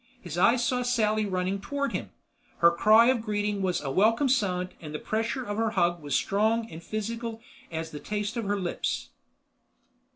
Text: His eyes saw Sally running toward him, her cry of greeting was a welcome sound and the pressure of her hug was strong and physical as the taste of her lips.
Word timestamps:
His 0.19 0.35
eyes 0.35 0.65
saw 0.65 0.81
Sally 0.81 1.27
running 1.27 1.61
toward 1.61 1.91
him, 1.91 2.09
her 2.57 2.71
cry 2.71 3.05
of 3.09 3.21
greeting 3.21 3.61
was 3.61 3.81
a 3.81 3.91
welcome 3.91 4.29
sound 4.29 4.69
and 4.81 4.95
the 4.95 4.97
pressure 4.97 5.43
of 5.45 5.57
her 5.57 5.69
hug 5.77 6.01
was 6.01 6.15
strong 6.15 6.67
and 6.71 6.81
physical 6.81 7.39
as 7.71 7.91
the 7.91 7.99
taste 7.99 8.35
of 8.35 8.45
her 8.45 8.59
lips. 8.59 9.09